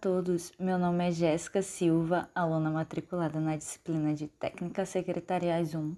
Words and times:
todos, 0.00 0.52
meu 0.58 0.76
nome 0.76 1.06
é 1.08 1.12
Jéssica 1.12 1.62
Silva, 1.62 2.28
aluna 2.34 2.68
matriculada 2.68 3.38
na 3.38 3.54
disciplina 3.54 4.12
de 4.12 4.26
Técnicas 4.26 4.88
Secretariais 4.88 5.72
1 5.72 5.94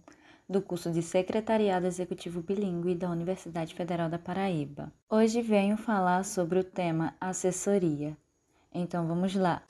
do 0.46 0.60
curso 0.60 0.92
de 0.92 1.00
Secretariado 1.00 1.86
Executivo 1.86 2.42
Bilingue 2.42 2.94
da 2.94 3.08
Universidade 3.08 3.74
Federal 3.74 4.10
da 4.10 4.18
Paraíba. 4.18 4.92
Hoje 5.08 5.40
venho 5.40 5.78
falar 5.78 6.26
sobre 6.26 6.58
o 6.58 6.64
tema 6.64 7.14
assessoria. 7.18 8.14
Então 8.70 9.06
vamos 9.06 9.34
lá. 9.34 9.62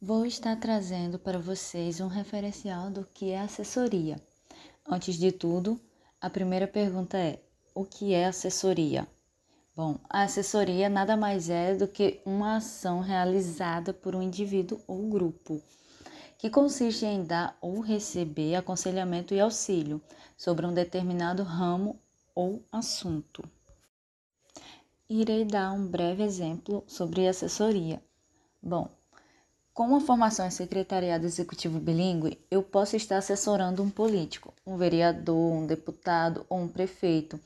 Vou 0.00 0.24
estar 0.24 0.56
trazendo 0.56 1.18
para 1.18 1.38
vocês 1.38 2.00
um 2.00 2.08
referencial 2.08 2.90
do 2.90 3.06
que 3.12 3.32
é 3.32 3.40
assessoria. 3.40 4.16
Antes 4.88 5.16
de 5.16 5.30
tudo, 5.30 5.78
a 6.18 6.30
primeira 6.30 6.66
pergunta 6.66 7.18
é: 7.18 7.43
o 7.74 7.84
que 7.84 8.14
é 8.14 8.26
assessoria? 8.26 9.06
Bom, 9.74 9.98
a 10.08 10.22
assessoria 10.22 10.88
nada 10.88 11.16
mais 11.16 11.50
é 11.50 11.74
do 11.74 11.88
que 11.88 12.20
uma 12.24 12.58
ação 12.58 13.00
realizada 13.00 13.92
por 13.92 14.14
um 14.14 14.22
indivíduo 14.22 14.80
ou 14.86 15.08
grupo, 15.08 15.60
que 16.38 16.48
consiste 16.48 17.04
em 17.04 17.24
dar 17.24 17.58
ou 17.60 17.80
receber 17.80 18.54
aconselhamento 18.54 19.34
e 19.34 19.40
auxílio 19.40 20.00
sobre 20.36 20.64
um 20.64 20.72
determinado 20.72 21.42
ramo 21.42 21.98
ou 22.32 22.62
assunto. 22.70 23.42
Irei 25.08 25.44
dar 25.44 25.72
um 25.72 25.84
breve 25.84 26.22
exemplo 26.22 26.84
sobre 26.86 27.26
assessoria. 27.26 28.00
Bom, 28.62 28.88
com 29.72 29.96
a 29.96 30.00
formação 30.00 30.46
em 30.46 30.50
secretariado 30.50 31.26
executivo 31.26 31.80
bilíngue, 31.80 32.38
eu 32.48 32.62
posso 32.62 32.94
estar 32.94 33.16
assessorando 33.16 33.82
um 33.82 33.90
político, 33.90 34.54
um 34.64 34.76
vereador, 34.76 35.52
um 35.52 35.66
deputado 35.66 36.46
ou 36.48 36.60
um 36.60 36.68
prefeito 36.68 37.40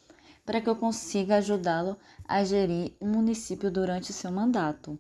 para 0.48 0.62
que 0.62 0.68
eu 0.70 0.76
consiga 0.76 1.36
ajudá-lo 1.36 1.94
a 2.26 2.42
gerir 2.42 2.94
o 2.98 3.06
município 3.06 3.70
durante 3.70 4.12
o 4.12 4.14
seu 4.14 4.32
mandato. 4.32 4.98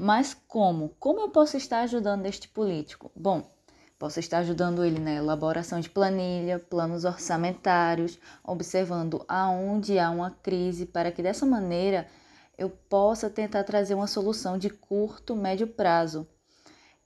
Mas 0.00 0.34
como? 0.48 0.96
Como 0.98 1.20
eu 1.20 1.28
posso 1.28 1.58
estar 1.58 1.82
ajudando 1.82 2.24
este 2.24 2.48
político? 2.48 3.12
Bom, 3.14 3.52
posso 3.98 4.18
estar 4.18 4.38
ajudando 4.38 4.82
ele 4.82 4.98
na 4.98 5.12
elaboração 5.12 5.78
de 5.78 5.90
planilha, 5.90 6.58
planos 6.58 7.04
orçamentários, 7.04 8.18
observando 8.42 9.22
aonde 9.28 9.98
há 9.98 10.08
uma 10.08 10.30
crise, 10.30 10.86
para 10.86 11.12
que 11.12 11.22
dessa 11.22 11.44
maneira 11.44 12.08
eu 12.56 12.70
possa 12.70 13.28
tentar 13.28 13.64
trazer 13.64 13.92
uma 13.92 14.06
solução 14.06 14.56
de 14.56 14.70
curto, 14.70 15.36
médio 15.36 15.66
prazo. 15.66 16.26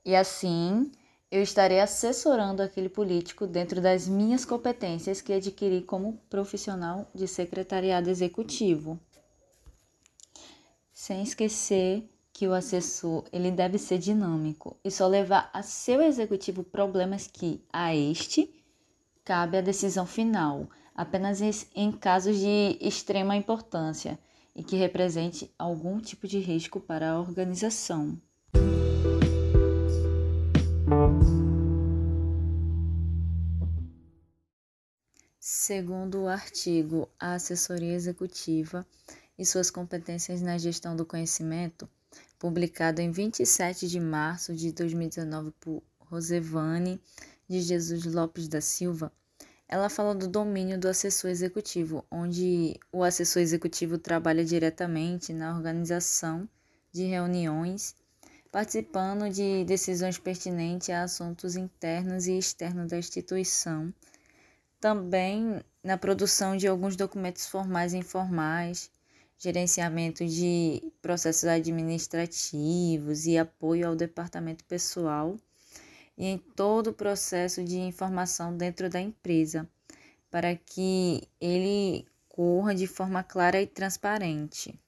E 0.04 0.14
assim 0.14 0.92
eu 1.36 1.42
estarei 1.42 1.80
assessorando 1.80 2.62
aquele 2.62 2.88
político 2.88 3.46
dentro 3.46 3.78
das 3.78 4.08
minhas 4.08 4.42
competências 4.46 5.20
que 5.20 5.34
adquiri 5.34 5.82
como 5.82 6.18
profissional 6.30 7.10
de 7.14 7.28
secretariado 7.28 8.08
executivo. 8.08 8.98
Sem 10.90 11.22
esquecer 11.22 12.08
que 12.32 12.48
o 12.48 12.54
assessor 12.54 13.24
ele 13.30 13.50
deve 13.50 13.76
ser 13.76 13.98
dinâmico 13.98 14.78
e 14.82 14.90
só 14.90 15.06
levar 15.06 15.50
a 15.52 15.62
seu 15.62 16.00
executivo 16.00 16.64
problemas 16.64 17.26
que 17.26 17.62
a 17.70 17.94
este 17.94 18.50
cabe 19.22 19.58
a 19.58 19.60
decisão 19.60 20.06
final, 20.06 20.66
apenas 20.94 21.42
em 21.74 21.92
casos 21.92 22.38
de 22.38 22.78
extrema 22.80 23.36
importância 23.36 24.18
e 24.54 24.64
que 24.64 24.76
represente 24.76 25.52
algum 25.58 26.00
tipo 26.00 26.26
de 26.26 26.38
risco 26.38 26.80
para 26.80 27.10
a 27.10 27.20
organização. 27.20 28.18
Segundo 35.66 36.20
o 36.20 36.28
artigo 36.28 37.08
A 37.18 37.34
Assessoria 37.34 37.92
Executiva 37.92 38.86
e 39.36 39.44
suas 39.44 39.68
competências 39.68 40.40
na 40.40 40.56
gestão 40.56 40.94
do 40.94 41.04
conhecimento, 41.04 41.88
publicado 42.38 43.00
em 43.00 43.10
27 43.10 43.88
de 43.88 43.98
março 43.98 44.54
de 44.54 44.70
2019 44.70 45.50
por 45.58 45.82
Rosevane 45.98 47.00
de 47.48 47.60
Jesus 47.60 48.04
Lopes 48.04 48.46
da 48.46 48.60
Silva, 48.60 49.10
ela 49.66 49.88
fala 49.88 50.14
do 50.14 50.28
domínio 50.28 50.78
do 50.78 50.86
assessor 50.86 51.30
executivo, 51.30 52.04
onde 52.12 52.78
o 52.92 53.02
assessor 53.02 53.42
executivo 53.42 53.98
trabalha 53.98 54.44
diretamente 54.44 55.32
na 55.32 55.52
organização 55.52 56.48
de 56.92 57.06
reuniões, 57.06 57.96
participando 58.52 59.28
de 59.28 59.64
decisões 59.64 60.16
pertinentes 60.16 60.90
a 60.90 61.02
assuntos 61.02 61.56
internos 61.56 62.28
e 62.28 62.38
externos 62.38 62.88
da 62.88 62.98
instituição 62.98 63.92
também 64.80 65.60
na 65.82 65.96
produção 65.96 66.56
de 66.56 66.66
alguns 66.66 66.96
documentos 66.96 67.46
formais 67.46 67.92
e 67.92 67.98
informais, 67.98 68.90
gerenciamento 69.38 70.24
de 70.26 70.92
processos 71.00 71.44
administrativos 71.44 73.26
e 73.26 73.38
apoio 73.38 73.88
ao 73.88 73.96
departamento 73.96 74.64
pessoal 74.64 75.36
e 76.16 76.26
em 76.26 76.38
todo 76.38 76.88
o 76.88 76.94
processo 76.94 77.62
de 77.62 77.78
informação 77.78 78.56
dentro 78.56 78.88
da 78.88 79.00
empresa, 79.00 79.68
para 80.30 80.54
que 80.56 81.22
ele 81.40 82.06
corra 82.28 82.74
de 82.74 82.86
forma 82.86 83.22
clara 83.22 83.60
e 83.60 83.66
transparente. 83.66 84.78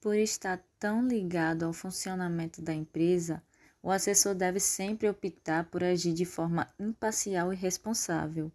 Por 0.00 0.16
estar 0.16 0.62
tão 0.78 1.06
ligado 1.06 1.64
ao 1.64 1.72
funcionamento 1.72 2.60
da 2.60 2.74
empresa, 2.74 3.42
o 3.82 3.90
assessor 3.90 4.34
deve 4.34 4.60
sempre 4.60 5.08
optar 5.08 5.64
por 5.66 5.82
agir 5.82 6.12
de 6.12 6.24
forma 6.24 6.68
imparcial 6.78 7.52
e 7.52 7.56
responsável 7.56 8.50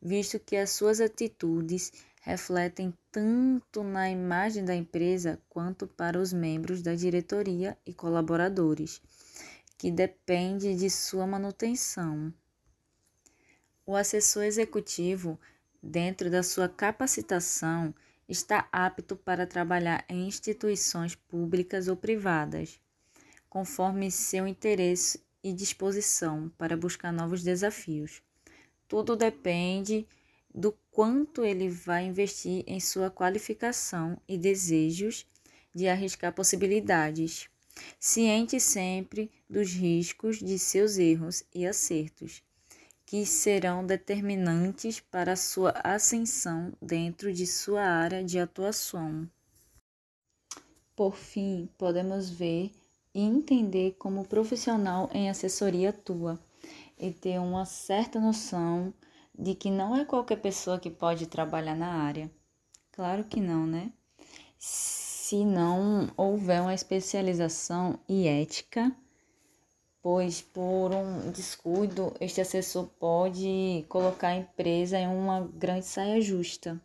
visto 0.00 0.38
que 0.38 0.56
as 0.56 0.70
suas 0.70 1.00
atitudes 1.00 1.92
refletem 2.20 2.92
tanto 3.12 3.84
na 3.84 4.10
imagem 4.10 4.64
da 4.64 4.74
empresa 4.74 5.40
quanto 5.48 5.86
para 5.86 6.18
os 6.18 6.32
membros 6.32 6.82
da 6.82 6.94
diretoria 6.94 7.78
e 7.86 7.94
colaboradores, 7.94 9.00
que 9.78 9.90
depende 9.90 10.74
de 10.74 10.90
sua 10.90 11.26
manutenção. 11.26 12.34
O 13.86 13.94
assessor 13.94 14.42
executivo, 14.42 15.38
dentro 15.80 16.28
da 16.28 16.42
sua 16.42 16.68
capacitação, 16.68 17.94
está 18.28 18.68
apto 18.72 19.14
para 19.14 19.46
trabalhar 19.46 20.04
em 20.08 20.26
instituições 20.26 21.14
públicas 21.14 21.86
ou 21.86 21.96
privadas, 21.96 22.80
conforme 23.48 24.10
seu 24.10 24.48
interesse 24.48 25.24
e 25.44 25.52
disposição 25.52 26.50
para 26.58 26.76
buscar 26.76 27.12
novos 27.12 27.44
desafios. 27.44 28.25
Tudo 28.88 29.16
depende 29.16 30.06
do 30.54 30.72
quanto 30.90 31.44
ele 31.44 31.68
vai 31.68 32.06
investir 32.06 32.64
em 32.66 32.80
sua 32.80 33.10
qualificação 33.10 34.16
e 34.26 34.38
desejos 34.38 35.26
de 35.74 35.88
arriscar 35.88 36.32
possibilidades, 36.32 37.48
ciente 38.00 38.58
sempre 38.58 39.30
dos 39.50 39.72
riscos 39.72 40.38
de 40.38 40.58
seus 40.58 40.96
erros 40.96 41.44
e 41.54 41.66
acertos, 41.66 42.42
que 43.04 43.26
serão 43.26 43.84
determinantes 43.84 45.00
para 45.00 45.36
sua 45.36 45.72
ascensão 45.84 46.72
dentro 46.80 47.32
de 47.32 47.46
sua 47.46 47.82
área 47.82 48.24
de 48.24 48.38
atuação. 48.38 49.28
Por 50.94 51.14
fim, 51.14 51.68
podemos 51.76 52.30
ver 52.30 52.72
e 53.12 53.20
entender 53.20 53.96
como 53.98 54.22
o 54.22 54.26
profissional 54.26 55.10
em 55.12 55.28
assessoria 55.28 55.90
atua 55.90 56.40
e 56.98 57.10
ter 57.10 57.38
uma 57.38 57.64
certa 57.64 58.18
noção 58.18 58.92
de 59.38 59.54
que 59.54 59.70
não 59.70 59.94
é 59.94 60.04
qualquer 60.04 60.36
pessoa 60.36 60.78
que 60.78 60.90
pode 60.90 61.26
trabalhar 61.26 61.74
na 61.74 62.02
área. 62.02 62.30
Claro 62.92 63.24
que 63.24 63.40
não, 63.40 63.66
né? 63.66 63.92
Se 64.58 65.44
não 65.44 66.10
houver 66.16 66.62
uma 66.62 66.74
especialização 66.74 67.98
e 68.08 68.26
ética, 68.26 68.90
pois 70.00 70.40
por 70.40 70.94
um 70.94 71.30
descuido 71.30 72.14
este 72.20 72.40
assessor 72.40 72.86
pode 72.98 73.84
colocar 73.88 74.28
a 74.28 74.36
empresa 74.36 74.98
em 74.98 75.08
uma 75.08 75.40
grande 75.40 75.84
saia 75.84 76.20
justa. 76.20 76.80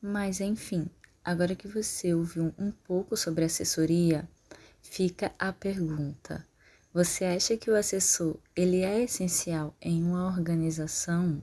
Mas 0.00 0.40
enfim, 0.40 0.88
Agora 1.28 1.54
que 1.54 1.68
você 1.68 2.14
ouviu 2.14 2.54
um 2.58 2.70
pouco 2.70 3.14
sobre 3.14 3.44
assessoria, 3.44 4.26
fica 4.80 5.30
a 5.38 5.52
pergunta: 5.52 6.42
você 6.90 7.22
acha 7.26 7.54
que 7.54 7.70
o 7.70 7.76
assessor 7.76 8.38
ele 8.56 8.80
é 8.80 9.04
essencial 9.04 9.76
em 9.78 10.02
uma 10.02 10.26
organização? 10.26 11.38